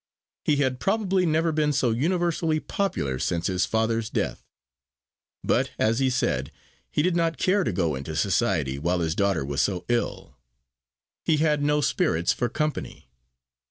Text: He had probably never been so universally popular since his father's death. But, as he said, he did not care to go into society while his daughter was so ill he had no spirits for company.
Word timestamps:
He 0.43 0.55
had 0.55 0.79
probably 0.79 1.27
never 1.27 1.51
been 1.51 1.71
so 1.71 1.91
universally 1.91 2.59
popular 2.59 3.19
since 3.19 3.45
his 3.45 3.67
father's 3.67 4.09
death. 4.09 4.43
But, 5.43 5.69
as 5.77 5.99
he 5.99 6.09
said, 6.09 6.51
he 6.89 7.03
did 7.03 7.15
not 7.15 7.37
care 7.37 7.63
to 7.63 7.71
go 7.71 7.93
into 7.93 8.15
society 8.15 8.79
while 8.79 9.01
his 9.01 9.13
daughter 9.13 9.45
was 9.45 9.61
so 9.61 9.85
ill 9.89 10.37
he 11.23 11.37
had 11.37 11.61
no 11.61 11.81
spirits 11.81 12.33
for 12.33 12.49
company. 12.49 13.11